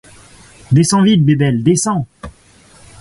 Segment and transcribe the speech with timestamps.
[0.71, 2.07] Descends vite, Bébelle, descends!